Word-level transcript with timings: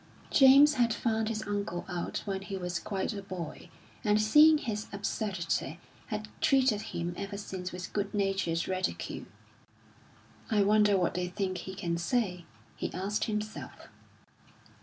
James 0.31 0.73
had 0.81 0.95
found 0.95 1.29
his 1.29 1.43
uncle 1.45 1.85
out 1.87 2.23
when 2.25 2.41
he 2.41 2.57
was 2.57 2.79
quite 2.79 3.13
a 3.13 3.21
boy, 3.21 3.69
and 4.03 4.19
seeing 4.19 4.57
his 4.57 4.87
absurdity, 4.91 5.79
had 6.07 6.27
treated 6.41 6.81
him 6.81 7.13
ever 7.15 7.37
since 7.37 7.71
with 7.71 7.93
good 7.93 8.11
natured 8.11 8.67
ridicule. 8.67 9.27
"I 10.49 10.63
wonder 10.63 10.97
what 10.97 11.13
they 11.13 11.27
think 11.27 11.59
he 11.59 11.75
can 11.75 11.99
say?" 11.99 12.45
he 12.75 12.91
asked 12.95 13.25
himself. 13.25 13.89